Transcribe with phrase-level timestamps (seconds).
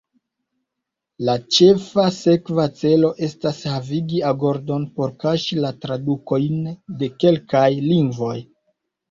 [1.27, 6.59] La ĉefa sekva celo estas havigi agordon por kaŝi la tradukojn
[7.03, 8.35] de kelkaj lingvoj.